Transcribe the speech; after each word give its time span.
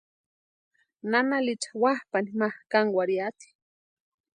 Nana 1.09 1.37
Licha 1.45 1.71
wapʼani 1.83 2.31
ma 2.39 2.47
kánkwarhiati. 2.71 3.47